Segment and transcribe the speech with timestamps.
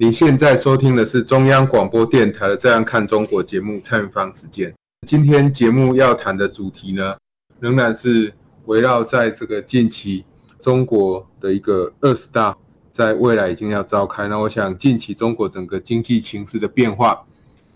[0.00, 4.74] 您现在收听的是中央广播电台的《这样看中国》节目，蔡明芳时间。
[5.06, 7.16] 今天节目要谈的主题呢，
[7.60, 8.34] 仍然是
[8.64, 10.24] 围绕在这个近期
[10.58, 12.56] 中国的一个二十大，
[12.90, 14.26] 在未来已经要召开。
[14.26, 17.24] 那我想，近期中国整个经济情势的变化，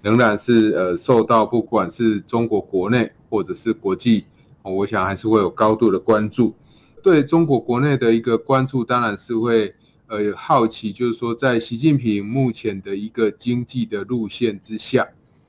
[0.02, 4.24] 仍然是呃受到不管是中国国内或者是国际，
[4.64, 6.52] 我想还是会有高度的关注。
[7.00, 9.72] 对中国国内的一个关注，当然是会
[10.08, 15.06] 呃好奇，就是说在习近平目前的一个经济的路线之下，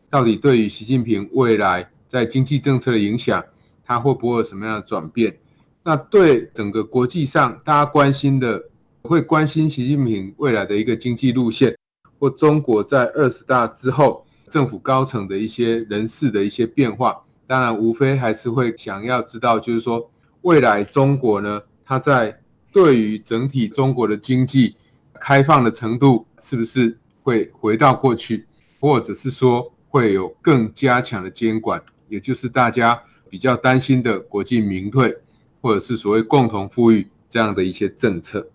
[0.09, 3.43] 到底对于习近平未来在经济政策的影响，
[3.83, 5.37] 它会不会有什么样的转变？
[5.83, 8.63] 那对整个国际上大家关心的，
[9.01, 11.77] 会关心习近平未来的一个经济路线，
[12.19, 20.11] 或中国在二十大之后政府高层的一些人事的一些变化，当然无非还是会想要知道，就是说。
[20.43, 22.39] 未来中国呢，它在
[22.71, 24.75] 对于整体中国的经济
[25.19, 28.45] 开放的程度，是不是会回到过去，
[28.79, 35.17] 或者是说会有更加强的监管，也就是大家比较担心的国进民退，
[35.61, 38.47] 或者是所谓共同富裕这样的一些政策。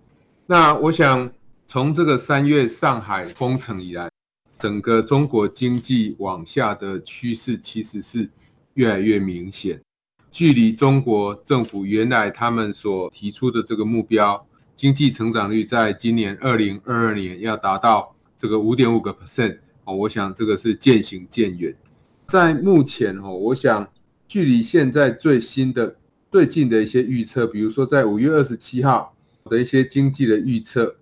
[0.47, 1.31] 那我想
[1.67, 4.11] 从这个三月上海封城以来，
[4.59, 8.29] 整个中国经济往下的趋势其实是
[8.75, 9.81] 越来越明显。
[10.35, 21.73] 距离中国政府原来他们所提出的这个目标，经济成长率在今年二零二二年要达到这个五点五个 percent 哦，我想这个是渐行渐远。
[22.27, 23.89] 在目前哦，我想
[24.27, 25.95] 距离现在最新的、
[26.33, 30.97] 最近的一些预测，比如说在五月二十七号的一些经济的预测，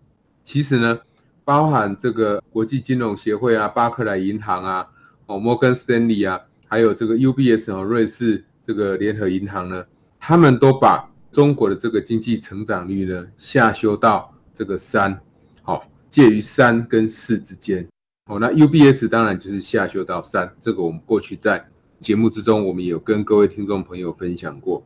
[0.44, 0.98] 其实呢，
[1.42, 4.88] 包含这个国际金融协会啊、巴克莱银行啊、
[5.24, 6.38] 哦摩根斯丹利啊，
[6.68, 8.44] 还有这个 UBS 哦，瑞士。
[8.64, 9.84] 这个联合银行呢，
[10.18, 15.18] 他们都把中国的这个经济成长率呢下修到这个三，
[15.62, 17.86] 好，介于三跟四之间。
[18.26, 21.66] 好，那 UBS 当然就是下修到三，这个我们过去在
[22.00, 24.84] 节目之中，我们有跟各位听众朋友分享过。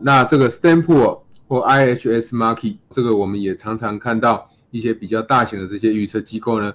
[0.00, 6.72] 那这个 Stanford 或 IHS Markit，这个我们也常常看到一些比较大型的这些预测机构呢，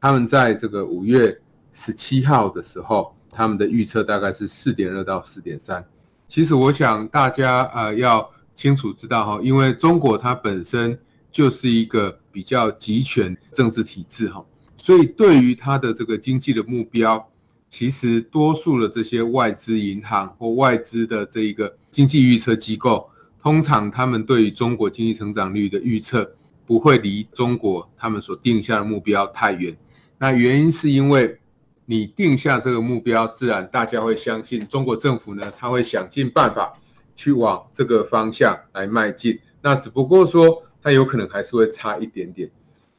[0.00, 1.40] 他们在这个五月
[1.72, 5.84] 十七号的时候，他们的预测大概是四点二到四点三。
[6.28, 10.98] 其实我想大家呃要清楚知道哈，因为中国它本身
[11.30, 14.44] 就是一个比较集权政治体制哈，
[14.76, 17.28] 所以对于它的这个经济的目标，
[17.68, 23.10] 其实多数的这些外资银行或外资的这一个经济预测机构，
[23.42, 26.34] 通常他们对于中国经济成长率的预测
[26.64, 29.76] 不会离中国他们所定下的目标太远。
[30.18, 31.38] 那原因是因为。
[31.86, 36.72] 你定下这个目标，自然大家会相信中国政府呢，他会想尽办法
[37.14, 39.38] 去往这个方向来迈进。
[39.60, 42.50] 那只不过说，它有可能还是会差一点点。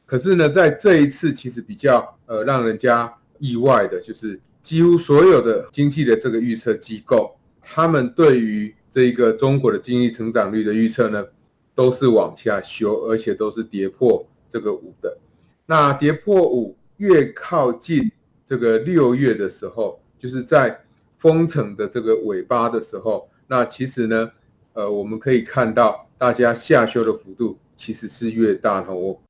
[0.04, 11.24] 可是呢，在这一次，其实比较呃让人家意外的就是，几乎所有的经济的这个预测机构，他们对于这个中国的经济成长率的预测呢，
[11.74, 15.18] 都是往下修，而且都是跌破这个五的。
[15.66, 18.12] 那跌破五越靠近。
[18.46, 20.80] 这个六月的时候，就是在
[21.18, 24.30] 封城的这个尾巴的时候，那其实呢，
[24.74, 28.94] 呃，我们可以看到大家下修的幅度其实是越大的。
[28.94, 29.20] 我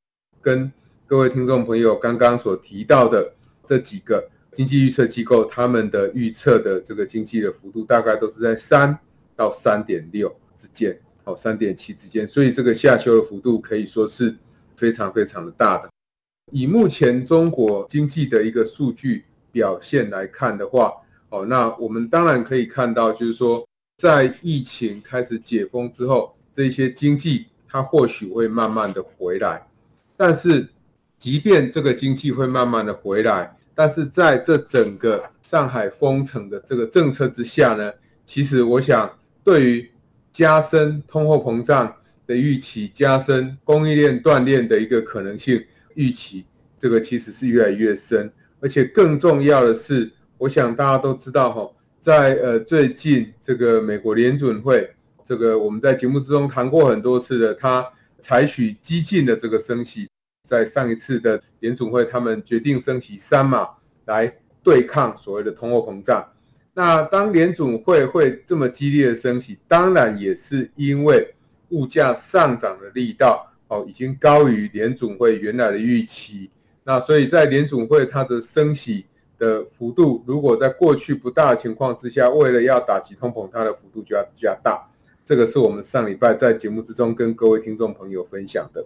[0.42, 0.70] 跟
[1.06, 3.32] 各位听众朋友刚刚所提到的
[3.64, 8.98] 这几个经济预测机构，他们的预测的这个经济的幅度大概都是在三
[9.34, 10.28] 到三点六
[10.58, 14.36] 之间，哦，三点七之间，所以这个下修的幅度可以说是
[14.76, 15.88] 非常非常的大的。
[16.52, 20.94] 以目前中国经济的一个数据表现来看的话，
[21.28, 23.66] 哦，那我们当然可以看到，就是说，
[23.98, 29.66] 在疫情开始解封之后，这些经济它或许会慢慢的回来。
[30.16, 30.68] 但是，
[31.18, 37.92] 即便这个经济会慢慢的回来，但是在这整个上海封城的这个政策之下呢，
[38.24, 39.12] 其实我想，
[39.42, 39.90] 对于
[40.30, 41.92] 加深通货膨胀
[42.24, 45.60] 的预期，加深供应链断裂的一个可能性。
[45.96, 46.46] 预期
[46.78, 51.70] 这个其实是越来越深，而且更重要的是，我想大家都知道哈，
[52.00, 54.94] 在呃最近这个美国联准会，
[55.24, 57.86] 这个我们在节目之中谈过很多次的，它
[58.20, 60.08] 采取激进的这个升息，
[60.46, 63.68] 在上一次的联准会，他们决定升息三码
[64.04, 64.32] 来
[64.62, 66.32] 对抗所谓的通货膨胀。
[66.74, 71.34] 那当联准会会这么激烈的升息，当然也是因为
[71.70, 76.50] 物价上涨的力道哦，已经高于联总会原来的预期。
[76.84, 79.06] 那所以在联总会它的升息
[79.38, 84.88] 的幅度，如果在过去不大情况之下，为了要打击通膨，它的幅度就要加大。
[85.24, 88.84] 这个是我们上礼拜在节目之中跟各位听众朋友分享的。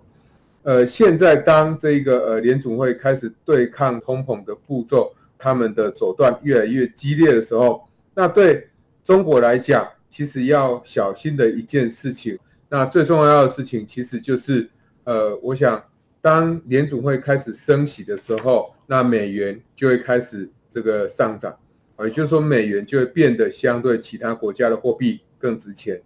[0.63, 5.13] 呃，现在当这个呃联总会开始对抗通膨的步骤。
[5.43, 8.69] 他们的手段越来越激烈的时候，那对
[9.03, 12.39] 中国来讲，其实要小心的一件事情。
[12.71, 14.71] 那最重要的事情，其实就是，
[15.05, 15.85] 呃，我想，
[16.23, 21.59] 当联储会开始升息的时候，那美元就会开始这个上涨，
[21.99, 26.01] 也就是说，美元就会变得相对其他国家的货币更值钱。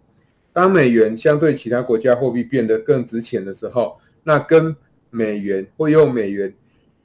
[0.53, 4.75] 当美元相对其他国家货币变得更值钱的时候，那跟
[5.11, 6.53] 美元或用美元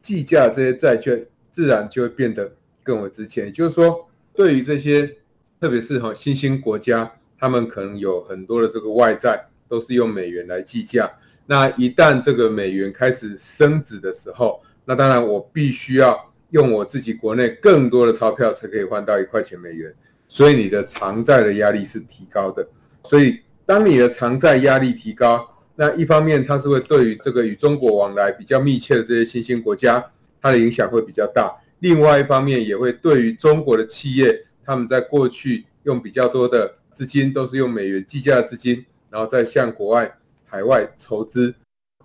[0.02, 1.24] 计价这些债券。
[1.52, 2.54] 自然就会变得
[2.84, 3.48] 更为值钱。
[3.48, 5.18] 也就是说，对于这些，
[5.60, 11.10] 特别是哈新兴国家，他们可能有很多的这个外债都是用美元来计价。
[11.46, 19.94] 那一旦这个美元开始升值的时候，那当然我必须要用我自己国内更多的钞票才可以换到一块钱美元。
[20.28, 22.68] 所以你的偿债的压力是提高的。
[23.04, 30.12] 所以当你的偿债压力提高，那一方面它是会对于这个与中国往来比较密切的这些新兴国家。
[30.42, 41.54] 它的影响会比较大，另外一方面也会对于中国的企业，他们在过去用比较多的资金，都是用美元计价的资金，然后再向国外海外筹资，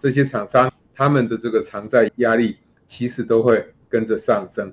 [0.01, 2.57] 这些厂商他们的这个偿债压力
[2.87, 4.73] 其实都会跟着上升。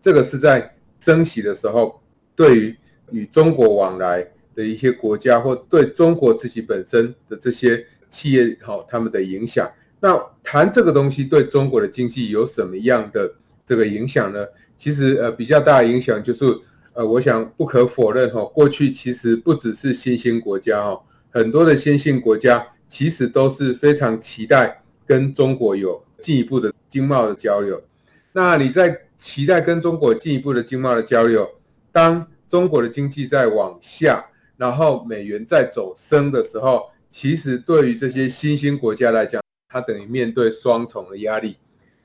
[0.00, 2.00] 这个是在升息的时候，
[2.36, 2.76] 对于
[3.10, 9.70] 与中国往来的一些国家，或对中国自己本身的这些企业，好，他们的影响。
[10.00, 13.34] 那谈这个东西对中国的经济有什么样的
[13.64, 14.46] 这个影响呢？
[14.76, 16.44] 其实呃比较大的影响就是
[16.92, 21.00] 呃我想不可否认哈，过去其实不只是新兴国家哦，
[21.34, 27.82] 很多的先进国家其实都是非常期待跟中国有进一步的经贸的交流。
[28.30, 31.50] 那你在期待跟中国进一步的经贸的交流，
[31.90, 34.24] 当中国的经济在往下，
[34.56, 41.56] 然后美元在走升的时候，其实对于这些新兴国家来讲，它等于面对双重的压力，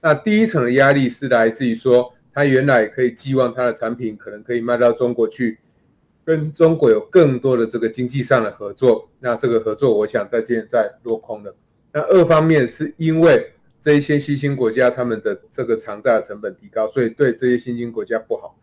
[0.02, 5.60] 那第一层的压力是来自于说，它原来可以寄望它的产品可能可以卖到中国去，
[6.30, 11.56] 跟中国有更多的这个经济上的合作，那这个合作我想在现在落空了。
[11.92, 18.56] 那二方面是因为这一些新兴国家他们的这个偿债成本提高，所以对这些新兴国家不好。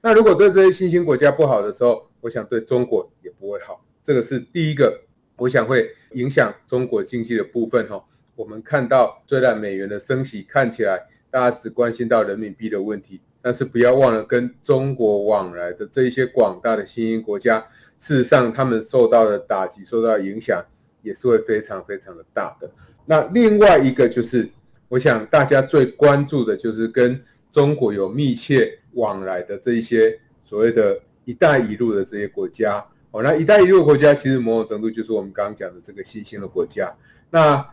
[0.00, 3.84] 那如果对这些新兴国家不好的时候，我想对中国也不会好。
[4.00, 5.00] 这个是第一个，
[5.38, 8.04] 我想会影响中国经济的部分哈。
[8.36, 17.58] 我们看到，虽然美元的升息看起来大家只关心到人民币的问题，但是不要忘了跟中国往来的这一些广大的新兴国家，
[17.98, 20.64] 事实上他们受到的打击、受到影响
[21.02, 22.70] 也是会非常非常的大的。
[23.06, 24.48] 那另外一个就是，
[24.88, 27.20] 我想大家最关注的就是跟
[27.52, 32.84] 中国有密切往来的这一些所谓的一带一路的这些国家。
[33.10, 36.94] 哦，那一带一路国家其实某种程度就是我们刚刚讲的这个新兴的国家。
[37.30, 37.66] 那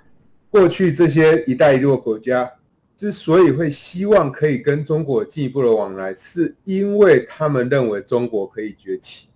[0.49, 2.49] 过去这些“一带一路”国家
[2.97, 9.27] 之所以会希望可以跟中国进一步的往来，是因为他们认为中国可以崛起，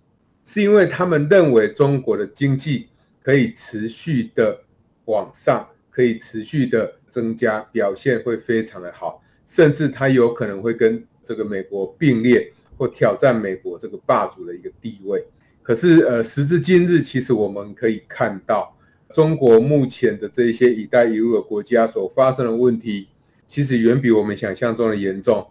[0.44, 2.88] 是因为他们认为中国的经济
[3.22, 4.58] 可以持续的
[5.04, 15.24] 往上，可以持续的增加，表现会非常的好，甚至它有可能会跟这个美国并列或挑战美国这个霸主的一个地位。
[15.62, 18.76] 可是，呃，时至今日，其实我们可以看到。
[19.12, 23.08] 中国目前的这一些“一带一路”的国家所发生的问题，
[23.50, 25.44] 其实远比我们想象中的严重。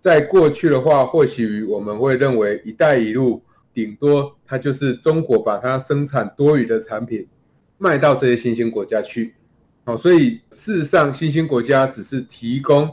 [0.00, 3.40] 在过去的话，或许我们会认为“一带一路”
[3.72, 7.28] 顶多它就是中国把它生产多余的产品
[7.78, 9.34] 卖到这些新兴国家去。
[9.84, 12.92] 好，所以事实上，新兴国家只是提供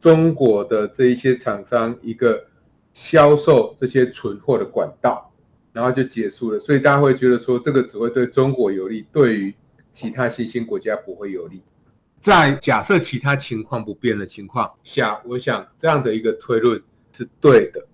[0.00, 2.46] 中国的这一些厂商一个
[2.92, 5.24] 销售这些存货的管道。
[5.70, 9.54] 然后就结束了，所以大家会觉得说，这个只会对中国有利，对于
[9.92, 11.62] 其他新兴国家不会有利。
[12.20, 16.82] 在假设其他情况不变的情况下，我想这样的一个推论
[17.12, 17.86] 是对的。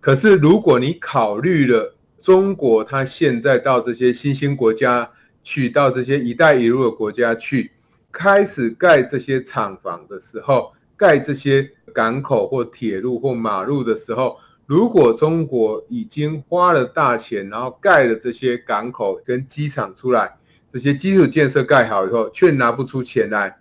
[0.00, 5.10] 可是如果你考虑了中国它现在到这些新兴国家
[5.42, 7.72] 去，到这些“一带一路”的国家去，
[8.10, 14.38] 开始盖这些厂房的时候，盖这些港口或铁路或马路的时候。
[14.64, 20.38] 如果中国已经花了大钱，然后盖了这些港口跟机场出来，
[20.72, 23.58] 这些基础建设盖好以后，却拿不出钱来，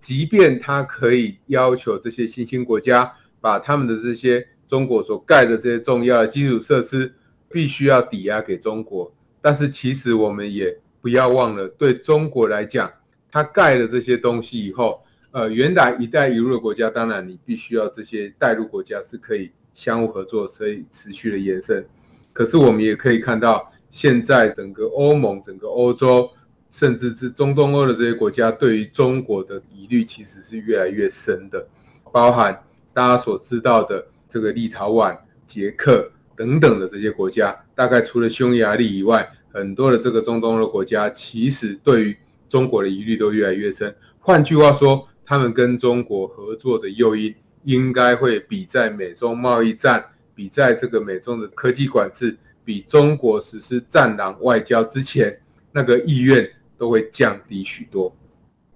[0.00, 7.14] 即便他可以要求这些新兴国家把他们的这些中国所盖的这些重要的基础设施
[7.48, 12.90] 必须要抵押给中国，但是其实我们也不要忘了，对中国来讲，
[13.30, 15.02] 他盖了这些东西以后，
[15.32, 21.84] 呃，原来一带一路的国家，当然你必须要这些带路国家是可以相互合作，所以持续的延伸。
[22.32, 26.30] 可是我们也可以看到，现在整个欧盟、整个欧洲，
[26.70, 31.66] 甚至是中东欧的这些国家，对于中国的疑虑其实是越来越深的，
[32.12, 32.62] 包含
[32.92, 42.16] 大家所知道的这个立陶宛、捷克等等的这些国家，大概除了匈牙利以外，很多的这个中东欧的国家，其实对于
[42.48, 43.94] 中国的疑虑都越来越深。
[44.18, 47.34] 换句话说，他们跟中国合作的诱因，
[47.64, 50.04] 应该会比在美中贸易战。
[50.32, 52.34] 比在这个美中的科技管制，
[52.64, 55.38] 比中国实施战狼外交之前，
[55.70, 56.50] 那个意愿
[56.80, 58.16] 都会降低许多。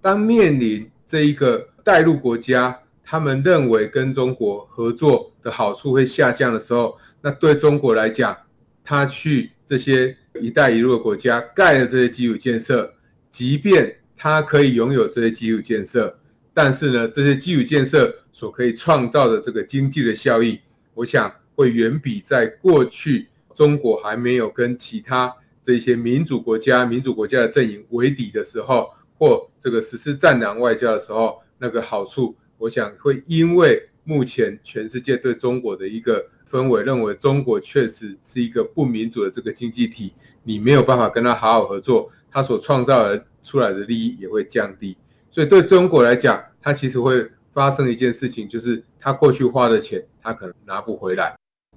[0.02, 8.36] 当面临这一个带路国家，他们认为跟中国合作的好处会下降的时候，那对中国来讲，
[8.84, 12.92] 他去这些“一带一路”的国家盖了这些基础建设，
[13.30, 16.14] 即便他可以拥有这些基础建设，
[16.52, 20.60] 但是呢，这些基础建设所可以创造的这个经济的效益，
[20.92, 21.34] 我想。
[21.56, 25.32] 会远比在过去中国还没有跟其他
[25.64, 44.96] 这些民主国家、民主国家的阵营为敌的时候，或这个实施战狼外交的时候，那个好处，我想会因为目前全世界对中国的一个氛围，认为中国确实是一个不民主的这个经济体，你没有办法跟他好好合作，他所创造的出来的利益也会降低。
[45.30, 51.34] 所以对中国来讲，它其实会发生一件事情，就是他过去花的钱，他可能拿不回来。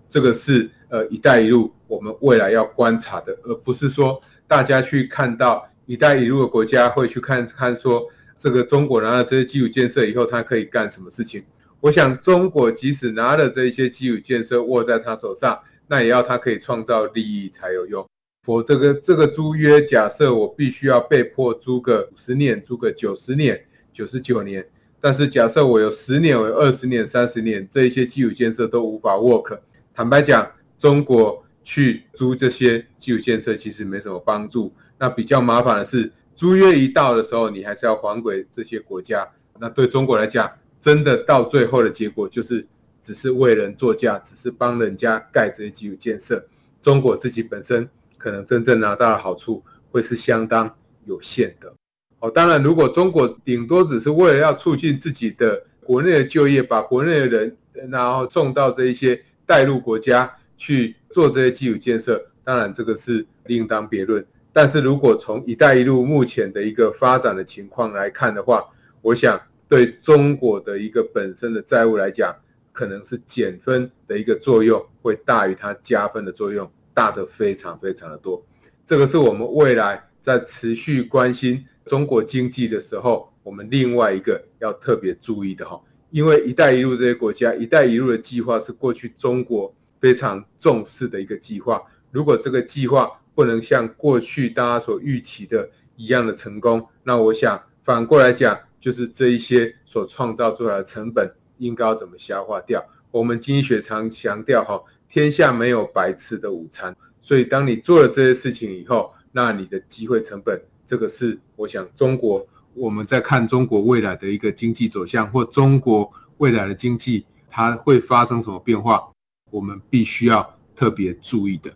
[0.09, 11.43] 这个是呃“一带一路”我们未来要观察的，而不是说大家去看到“一带一路”的国家会去看看说这个中国拿了这些基础建设以后，它可以干什么事情。
[11.79, 18.05] 我想，中国即使拿了这些基础建设握在他手上，那也要他可以创造利益才有用。
[18.47, 23.63] 我这个这个租约，假设我必须要被迫租个五十年，租个九十年、
[23.93, 24.67] 九十九年，
[24.99, 29.59] 但是假设我有十年、我有二十年、三十年，这一些基础建设都无法 work。
[29.93, 34.73] 坦白讲，中国去租这些基础建设其实没什么帮助。
[34.97, 39.27] 那比较麻烦的是，租约一到的时候，你还是要还给这些国家。
[39.59, 42.65] 那对中国来讲，真的到最后的结果就是
[43.01, 46.41] 只是为人作嫁，只是帮人家盖这些基础建设。
[46.81, 51.73] 中国自己本身可能真正拿到的好处会是相当有限的。
[52.19, 57.57] 哦，当然，如果中国顶多只是为了要促进自己的国内的就业，把国内的人
[57.89, 59.21] 然后送到这一些。
[59.49, 64.25] 带入国家去做这些基础建设，当然这个是另当别论。
[64.51, 68.65] 但是如果从“一带一路”目前的一个发展的情况来看的话，
[69.01, 72.35] 我想对中国的一个本身的债务来讲，
[72.73, 78.43] 可能是减分的一个作用会大于它加分的作用，大得非常非常的多。
[78.83, 85.79] 这个是我们未来在持续关心中国经济的时候，我们另外一个要特别注意的哈。
[86.09, 91.81] 因为“一带一路”这些国家，“一带一路”的计划是过去中国非常重视的一个计划。
[92.11, 102.85] 如果这个计划不能像过去大家所预期的一样的成功，那我想反过来讲，就是这一些所创造出来的成本应该要怎么消化掉？
[103.11, 106.95] 我们经济学常强调哈，天下没有白吃的午餐。
[107.21, 112.47] 所以当你做了这些事情以后，那你的机会成本，这个是我想中国。
[112.73, 119.09] 我们在看中国未来的一个经济走向，或中国未来的经济它会发生什么变化，
[119.49, 121.71] 我们必须要特别注意的。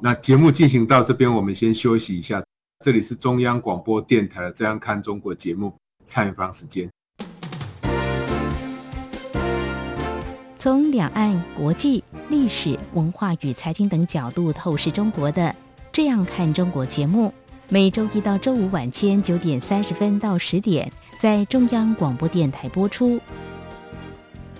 [0.00, 2.42] 那节目进行到这边，我们先休息一下。
[2.84, 5.72] 这里是中央广播电台的《这样看中国》节目，
[6.04, 6.90] 蔡明芳时间。
[10.58, 15.42] 从两岸、国际、历史、文化与财经等角度透视中国的
[15.92, 17.32] 《这样看中国》节目。
[17.68, 23.18] 每周一到周五晚间九点三十分到十点，在中央广播电台播出。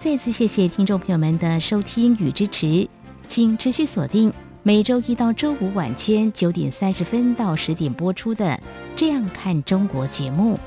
[0.00, 2.88] 再次谢谢听众朋友们的收听与支持，
[3.28, 8.46] 请持续锁定每周一到周五晚间九点三十分到十点播出的
[8.96, 10.58] 《这样看中国》节目。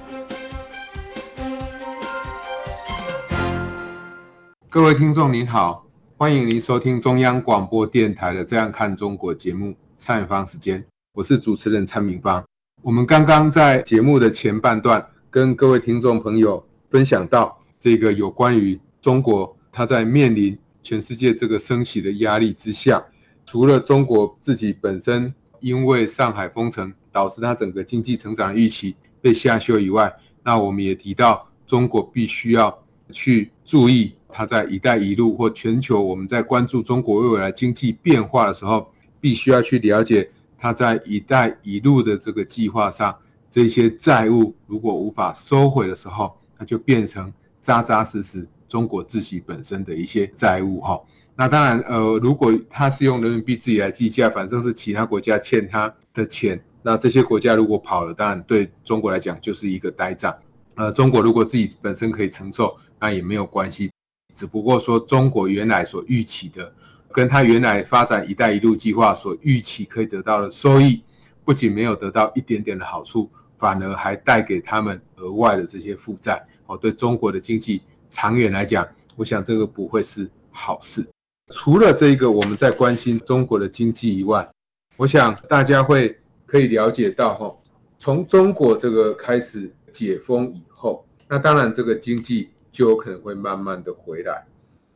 [4.70, 5.84] 各位听众您好，
[6.16, 10.86] 欢迎您收听中央广播电台的《这样看中国》节目，蔡明芳时间，
[11.16, 12.44] 我是主持人蔡明芳。
[12.84, 23.04] 我们刚刚在节目的前半段跟各位听众朋友分享到这个有关于中国，它在面临全世界这个升息的压力之下，
[23.46, 32.82] 除了中国自己本身因为上海封城导致它整个经济成长预期被下修以外，那我们也提到中国必须要
[33.12, 34.14] 去注意。
[34.30, 43.14] 它在“一带一路”或全球，我们在关注中国未来经济变化的时候，必须要去了解它在“一带一路”的这个计划上，
[43.50, 47.32] 这些债务如果无法收回的时候，那就变成
[47.62, 51.00] 扎扎实实中国自己本身的一些债务哈。
[51.36, 60.36] 那当然，呃，如果它是用人民币自己来计价，反正是其他国家欠它的钱，那这些国家如果跑了，当然对中国来讲就是一个呆账。
[60.74, 63.92] 呃，中国如果自己本身可以承受，那也没有关系。
[64.34, 66.74] 只不过说，中国原来所预期的，
[67.12, 71.04] 跟他原来发展“一带一路”计划所预期可以得到的收益，
[71.46, 76.44] 不仅没有得到一点点的好处，反而还带给他们额外的这些负债。
[76.66, 77.82] 哦，对中国的经济
[78.14, 81.04] 长远来讲，我想这个不会是好事。
[81.52, 84.48] 除了这个我们在关心中国的经济以外，
[84.96, 86.16] 我想大家会
[86.46, 87.56] 可以了解到，哈，
[87.98, 92.50] 从中国这个开始解封以后，那当然这个经济。
[92.74, 94.48] 就有可能会慢慢的回来，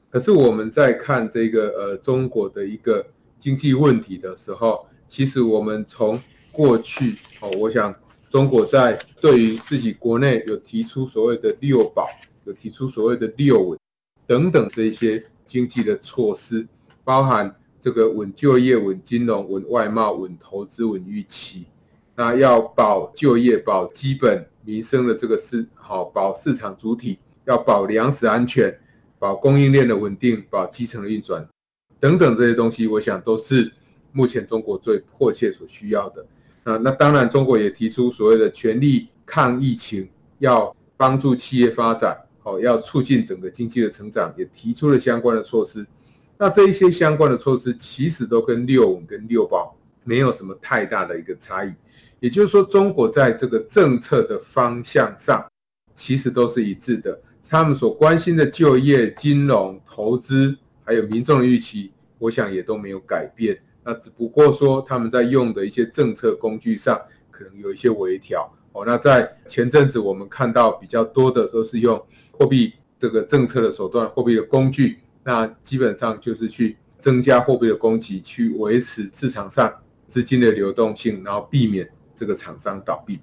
[0.09, 3.05] 可是我们在看这个呃中国的一个
[3.37, 6.19] 经济问题的时候，其实我们从
[6.51, 7.93] 过去哦，我想
[8.31, 12.07] 中国在对于自己国内有提出所谓的六保，
[12.53, 13.79] 提出所谓的六稳
[14.25, 16.67] 等等这些经济的措施，
[17.03, 21.65] 包含这个稳就业、稳金融、稳外贸、稳投资、稳预期，
[22.15, 27.19] 那要保就业、保基本民生的这个市好，保市场主体。
[27.45, 28.77] 要保粮食安全，
[29.17, 31.47] 保供应链的稳定，保基层的运转，
[31.97, 33.71] 等等这些东西，我想都是
[34.11, 36.25] 目前中国最迫切所需要的。
[36.65, 45.85] 啊，那当然，中国也提出所谓的全力抗疫情，要帮助企业发展，哦，要促进整个经济的成长，也提出了相关的措施。
[46.37, 51.73] 那这一些相关的措施，其实都跟六稳跟六保没有什么太大的一个差异。
[52.21, 55.45] 也就是说，中国在这个政策的方向上，
[55.93, 57.19] 其实都是一致的。
[57.49, 60.55] 他们所关心的就业、金融、投资，
[60.85, 63.59] 还有民众的预期，我想也都没有改变。
[63.83, 66.97] 那只不过说他们在用的一些政策工具上，
[67.29, 68.49] 可能有一些微调。
[68.77, 71.99] 哦，那在前阵子我们看到比较多的都是用
[72.31, 79.73] 货币这个政策的手段、货币的工具，那基本上就是去增加货币的供给，去维持市场上
[80.07, 83.19] 资金的流动性，然后避免这个厂商倒闭。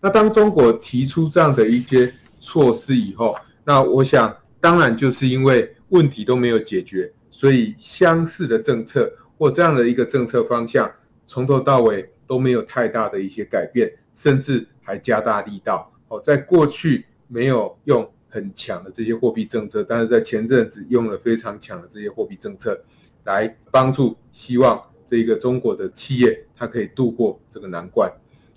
[0.00, 10.90] 那当中国提出这样的一些措施以后，那我想，当然就是因为问题都没有解决，所以相似的政策或这样的一个政策方向，
[11.28, 15.92] 从头到尾都没有太大的一些改变，甚至还加大力道。
[16.08, 22.76] 哦，在过去没有用很强的这些货币政策，但是在前阵子用了非常强的这些货币政策，
[23.22, 28.12] 来帮助希望这个中国的企业它可以度过这个难关。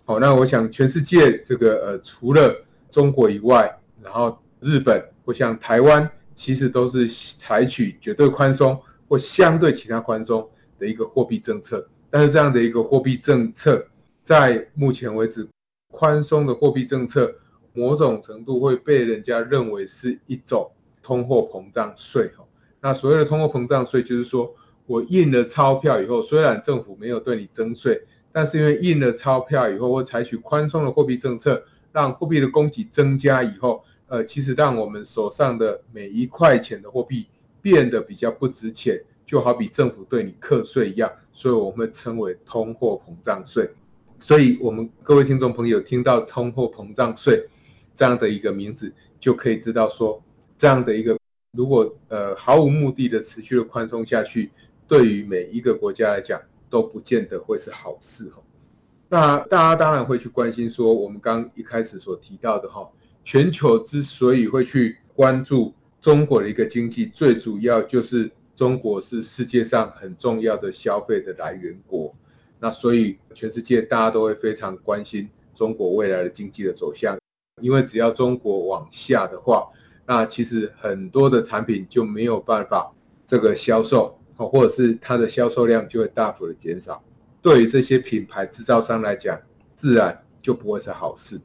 [0.06, 4.36] 好，那我想全世界这个呃除了中国以外，然后。
[4.62, 7.08] 日本或像台湾，其实都是
[7.40, 10.46] 采取绝对宽松或相对其他宽松
[10.78, 11.88] 的一个货币政策。
[12.10, 13.88] 但是这样的一个货币政策，
[14.30, 15.50] 在目前为止，
[15.92, 17.34] 宽松的货币政策，
[17.74, 20.70] 某种程度会被人家认为是一种
[21.02, 22.30] 通货膨胀税。
[22.80, 24.54] 那所谓的通货膨胀税，就是说
[24.86, 33.84] 我印了钞票以后，虽然政府没有对你征税，但是因为印了钞票以后，或采取宽松的货币政策，让货币的供给增加以后。
[34.10, 37.26] 呃，其实让我们手上的每一块钱的货币
[37.64, 43.68] 变得比较不值钱，就好比政府对你课税一样，所以我们会称为通货膨胀税。
[44.20, 47.48] 所以，我们各位听众朋友听到通货膨胀税
[47.96, 50.22] 这样的一个名字，就可以知道说，
[50.58, 51.18] 这样的一个
[51.52, 54.52] 如果呃毫无目的的持续的宽松下去，
[54.88, 58.44] 对于每一个国家来讲都不见得会是好事哦。
[59.08, 62.88] 那大家当然会去关心说，我们刚一开始所提到的哈。
[63.24, 72.16] 全球之所以会去关注中国的一个经济，最主要就是中国是世界上很重要的消费的来源国。
[72.60, 77.18] 那所以全世界大家都会非常关心中国未来的经济的走向，
[77.62, 79.68] 因为只要中国往下的话，
[80.06, 82.92] 那其实很多的产品就没有办法
[83.26, 87.04] 这个销售，或者是它的销售量就会大幅的减少。
[87.42, 89.40] 对于这些品牌制造商来讲，
[89.76, 91.40] 自然就不会是好事。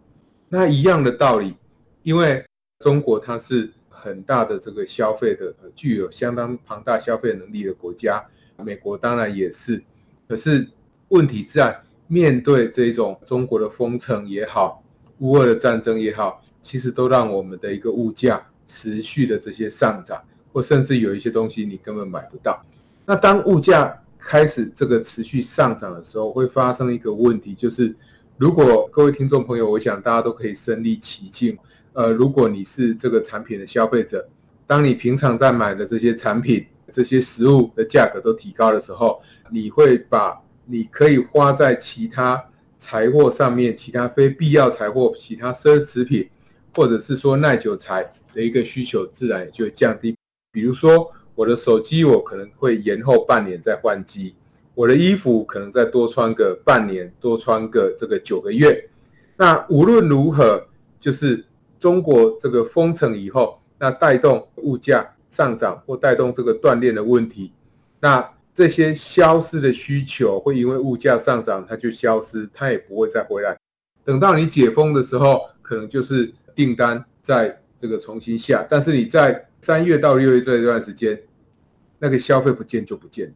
[0.48, 1.54] 那一样的道理。
[2.02, 2.44] 因为
[2.80, 8.22] 中国它是很大的这个消费的，具有相当庞大消费能力的国家，
[8.58, 9.82] 美国当然也是。
[10.28, 10.68] 可是
[11.08, 14.82] 问题在面对这种中国的封城也好，
[15.18, 22.60] 乌俄的战争也好，其实都让我们的一个物价持续的这些上涨，或甚至有一些东西你根本买不到。
[23.06, 27.94] 那当物价开始这个持续上涨的时候，会发生一个问题，就是
[28.38, 31.56] 如果各位听众朋友，我想大家都可以身历其境。
[31.92, 34.26] 呃，如果你是这个产品的消费者，
[34.66, 42.44] 当你平常在买的这些产品、这些食物的价格都提高的时候，你会把你可以花在其他
[42.78, 46.28] 财货上面、其他非必要财货、其他奢侈品，
[46.74, 50.16] 或者是说耐久财的一个需求，自然也就会降低。
[50.52, 51.12] 比如说。
[51.36, 54.36] 我的手机我可能会延后半年再换机，
[54.76, 58.88] 我的衣服可能再多穿个半年，多穿个这个九个月。
[59.36, 60.64] 那无论如何，
[61.00, 61.44] 就是
[61.80, 67.50] 中国这个封城以后，那带动物价上涨或带动这个断链的问题，
[67.98, 73.54] 那这些消失的需求会因为物价上涨它就消失，它也不会再回来。
[74.04, 79.46] 等到你解封的时候，可能就是订单在这个重新下，但是你在。
[79.64, 81.18] 三月到六月这一段时间，
[81.98, 83.34] 那个消费不见就不见，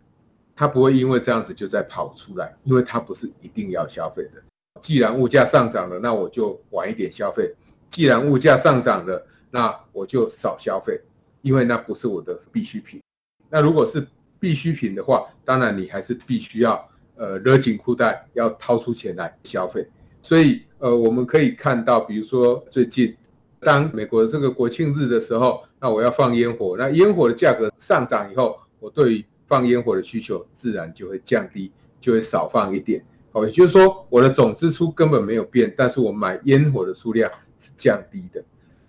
[0.55, 4.33] 它不会因为这样子就再跑出来，因为它不是一定要消费的。
[4.79, 7.47] 既然物价上涨了，那我就晚一点消费；
[7.89, 11.01] 既然物价上涨了，那我就少消费，
[11.41, 13.01] 因为那不是我的必需品。
[13.49, 14.07] 那如果是
[14.41, 19.87] 必需品的话，当然你还是必须要呃勒紧裤带，要掏出钱来消费。
[20.23, 23.17] 所以呃，我们可以看到，比如说最近。
[23.61, 33.05] 当美国这个国庆日的时候，那我要放烟火，那烟火的价格上涨以后，我对于放烟火的需求自然就会降低，就会少放一点。
[33.33, 38.41] 好，也就是说，我的总支出根本没有变，但是我买烟火的数量是降低的。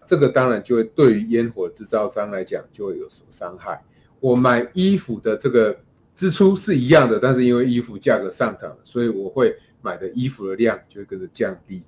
[0.06, 3.84] 这个当然就会对于烟火制造商来讲就会有所伤害。
[4.20, 5.78] 我买衣服的这个
[6.14, 11.84] 支出是一样的，但是因为衣服价格上涨，所以我会买的衣服的量就会跟着降低。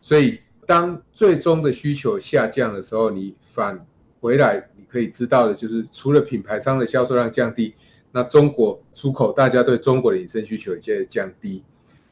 [0.00, 0.40] 所以。
[0.68, 3.86] 当最终的需求下降的时候，你返
[4.20, 7.72] 回来，你可以知道的就是，除了品牌商的销售量降低，
[8.10, 11.62] 那中国出口大家对中国的隐身需求也在降低。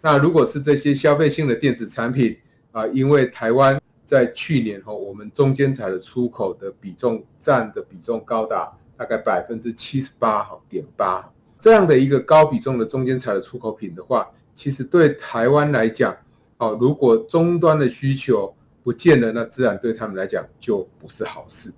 [0.00, 2.36] 那如果是这些消费性的电子产品
[2.70, 16.16] 啊，因为台湾在去年后，我们中间材的出口的比重占的比重高达大概百分之七十八点八，这样的一个高比重的中间材的出口品的话，其实对台湾来讲。
[16.56, 18.54] 好，如果终端的需求
[18.84, 21.72] 不见了，那自然对他们来讲就不是好事。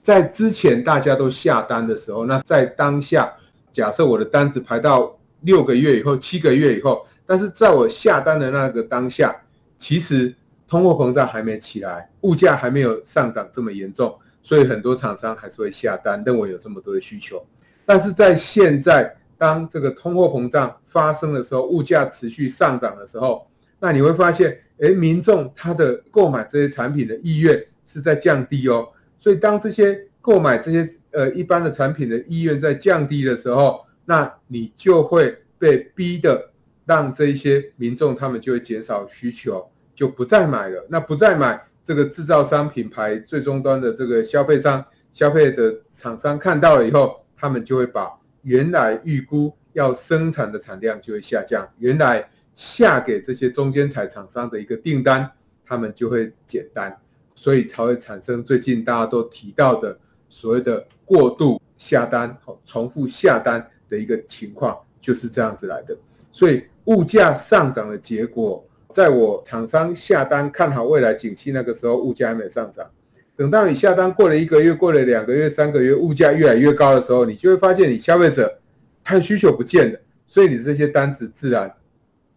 [0.00, 3.32] 在之前大家都下单的时候，那在当下，
[3.72, 9.34] 假设我的单子排到六个月以后、七个月以后，但是在我下单的那个当下，
[9.76, 10.32] 其实
[10.68, 17.44] 通货膨胀还没起来，物价还没有上涨这么严重，所以很多厂商还是会下单，认为有这么多的需求。
[17.84, 23.46] 但是在现在，当这个通货膨胀发生的时候，物价持续上涨的时候，
[23.80, 28.88] 那你会发现，哎，民众他的购买这些产品的意愿是在降低哦。
[29.18, 36.50] 所以当这些购买这些呃一般的产品的意愿在降低的时候，那你就会被逼的
[36.84, 40.86] 让这一些民众他们就会减少需求，就不再买了。
[40.88, 48.10] 那不再买，这个制造商品牌最终端的这个消费商、消费的厂商看到了以后，他们就会把
[48.42, 52.28] 原来预估要生产的产量就会下降，原来。
[52.54, 55.26] 下给这些中间材厂商的一个订单，
[55.64, 56.94] 他们就会减单，
[57.34, 65.96] 所以才会产生最近大家都提到的所谓的过度下单、重复下单的一个情况，就是这样子来的。
[66.30, 68.62] 所以物价上涨的结果，
[68.92, 72.90] 在我厂商下单看好未来景气那个时候，物价还没上涨。
[73.34, 78.60] 等到你下单过了一个月、过了两个月、三个月，物价越来越高的时候，你就会发现你消费者
[79.02, 81.74] 他的需求不见了，所以你这些单子自然。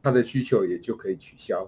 [0.03, 1.67] 他的需求也就可以取消，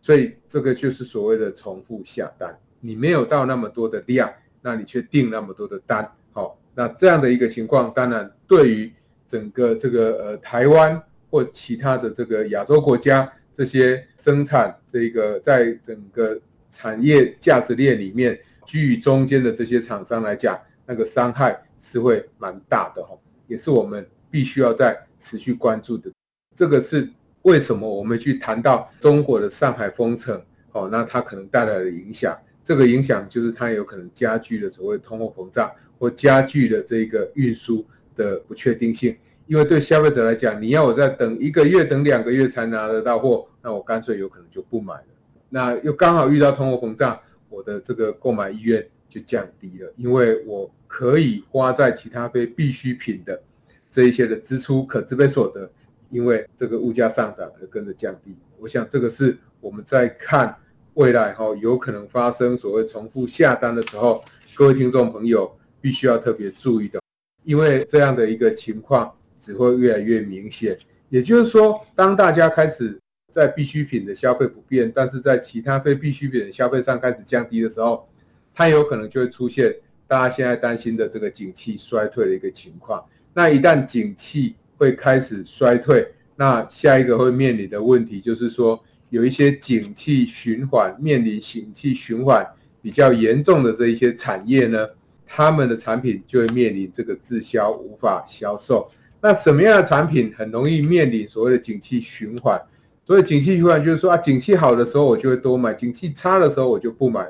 [0.00, 2.58] 所以这个就是所谓的重复下单。
[2.80, 8.90] 你没有到那么多的量，那你却订那么多的单，好，那这样的一个情况，当然对于
[9.26, 10.98] 整个这个呃台湾
[11.30, 16.40] 或其他的这个亚洲国家这些生产这个在整个
[16.70, 23.18] 产业价值链里面居于中间的这些厂商来讲，那个伤害是会蛮大的哈，
[23.48, 26.12] 也是我们必须要再持续关注的。
[26.54, 27.10] 这个是。
[27.42, 30.42] 为什么我们去谈到中国的上海封城？
[30.72, 39.16] 哦，那它可能带来的影响，这个影响就是它有可能加剧了所谓通货膨胀，或加剧了这个运输的不确定性。
[39.48, 45.04] 因为对消费者来讲，你要我再等一个月、等两个月才拿得到货，那我干脆有可能就不买了。
[45.48, 53.42] 那又刚好遇到通货膨胀，我的这个购买意愿就降低了，因为我可以花在其他非必需品的
[53.88, 55.70] 这一些的支出，可支配所得，
[56.10, 58.36] 因为这个物价上涨而跟着降低。
[58.58, 60.54] 我想这个是我们在看
[60.92, 64.22] 未来哈有可能发生所谓重复下单的时候，
[64.54, 67.00] 各位听众朋友必须要特别注意的，
[67.44, 70.76] 因为这样的一个情况只会越来越明显。
[71.08, 72.98] 也就是说，当大家开始
[73.32, 78.08] 在必需品的消费不变，但是在其他非必需品的消费上开始降低的时候，
[78.54, 79.74] 它有可能就会出现
[80.06, 83.04] 大家现在担心的这个景气衰退的一个情况。
[83.32, 92.46] 那一旦景气会开始衰退，那下一个会面临的问题就是说，有一些景气循环面临景气循环
[92.82, 94.88] 比较严重的这一些产业呢，
[95.26, 98.90] 他们的产品就会面临这个滞销无法销售。
[99.20, 102.60] 那什么样的产品很容易面临所谓的景气循环？
[103.04, 107.26] 所谓景气循环就是说啊，景气好的时候我就会多买，景气差的时候我就不买。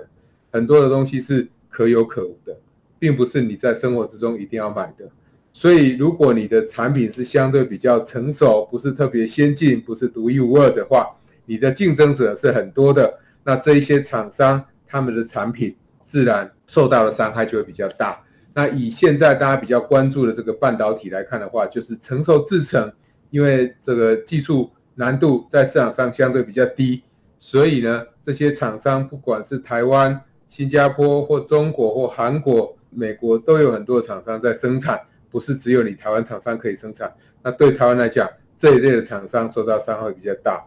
[0.51, 2.59] 很多的东西是可有可无的，
[2.98, 5.09] 并不是你在生活之中一定要买的。
[5.53, 13.18] 所以，如果你的产品是相对比较成熟，不是特别先进，不是独一无二的话，你的竞争者是很多的。
[13.44, 18.20] 那这一些厂商他们的产品自然受到的伤害就会比较大。
[18.54, 22.92] 那以现在大家比较关注的这个半导体来看的话，就是成熟制程，
[23.30, 27.02] 因为这个技术难度在市场上相对比较低，
[27.38, 37.14] 所以呢，这些厂商不管是台湾、新加坡或中国或韩国、美国，都有很多厂商在生产，不是只有你台湾厂商可以生产。
[37.42, 40.66] 那对台湾来讲，这一类的厂商受到伤害比较大。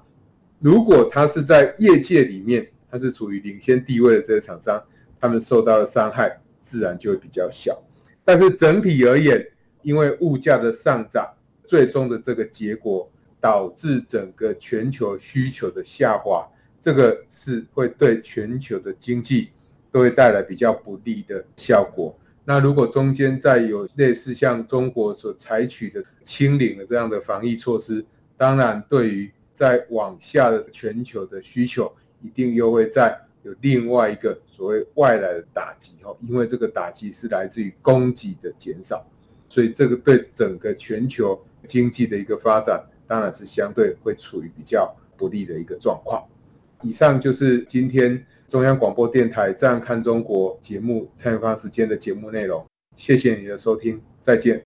[0.59, 4.81] 如果它是在业界里面，它是处于领先地位的这些厂商，
[5.19, 6.39] 他们受到的伤害。
[6.61, 7.81] 自然就会比较小，
[8.23, 9.45] 但是整体而言，
[9.81, 11.33] 因为物价的上涨，
[11.65, 16.47] 最终的这个结果导致整个全球需求的下滑，
[16.79, 19.49] 这个是会对全球的经济
[19.91, 22.17] 都会带来比较不利的效果。
[22.45, 28.05] 那如果中间再有类似像中国所采取的清零的这样的防疫措施，
[28.37, 33.19] 当然对于在往下的全球的需求，一定又会在。
[33.43, 39.05] 有另外一个所谓外来的打击哈，因为这个打击是来自于供给的减少，
[39.49, 46.23] 所以这个对整个全球经济的一个发展，当然是相对会处于比较不利的一个状况。
[46.83, 54.61] 以上就是今天中央广播电台《这样看中国》节目蔡明芳时间的节目内容，谢谢你的收听，再见。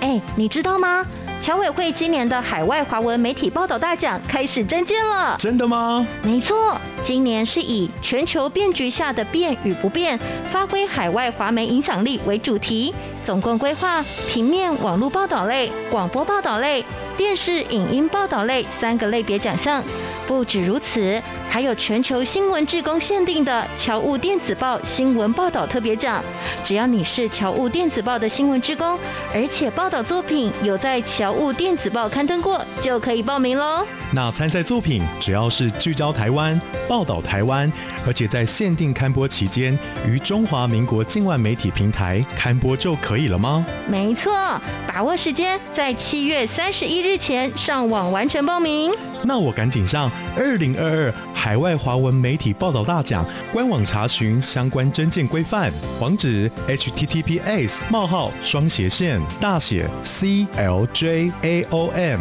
[0.00, 1.04] 哎，你知道吗？
[1.46, 6.04] 侨委会今年的海外华文媒体报道大奖开始征件了，真的吗？
[6.24, 10.18] 没错，今年是以全球变局下的变与不变，
[10.50, 12.92] 发挥海外华媒影响力为主题，
[13.26, 16.84] 总共规划平面、网络报道类、广播报道类、
[17.16, 19.82] 电视影音报道类三个类别奖项。
[20.28, 26.22] 不止如此，还有全球新闻志工限定的侨务电子报新闻报道特别奖。
[26.64, 28.98] 只要你是侨务电子报的新闻志工，
[29.34, 33.84] 而且报道作品有在侨务电子报刊登过，就可以报名喽。
[34.12, 37.70] 那参赛作品只要是聚焦台湾、报道台湾，
[38.04, 39.76] 而且在限定刊播期间
[40.08, 43.64] 于中华民国境外媒体平台刊播就可了吗？
[43.88, 48.92] 没错，把握时间，在七月三十一日前上网完成报名。
[49.24, 50.10] 那我赶紧上。
[50.38, 62.20] 二零二二海外华文媒体报道大奖官网查询相关征件规范，网址：https: 冒号双斜线大写 cljaom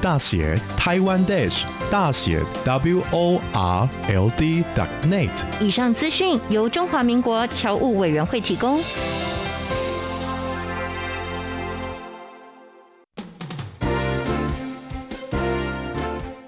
[0.00, 3.40] 大写 taiwan dash 大写 world
[5.08, 5.30] net。
[5.60, 8.80] 以上资讯由中华民国侨务委员会提供。